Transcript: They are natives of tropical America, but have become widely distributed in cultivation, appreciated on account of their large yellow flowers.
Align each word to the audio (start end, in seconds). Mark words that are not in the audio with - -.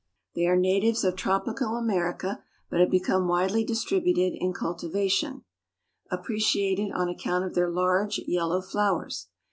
They 0.33 0.47
are 0.47 0.55
natives 0.55 1.03
of 1.03 1.15
tropical 1.15 1.77
America, 1.77 2.43
but 2.71 2.79
have 2.79 2.89
become 2.89 3.27
widely 3.27 3.63
distributed 3.63 4.33
in 4.35 4.51
cultivation, 4.51 5.43
appreciated 6.09 6.91
on 6.91 7.07
account 7.07 7.45
of 7.45 7.53
their 7.53 7.69
large 7.69 8.17
yellow 8.25 8.63
flowers. 8.63 9.27